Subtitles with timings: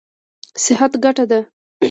[0.63, 1.39] صحت ګټه ده.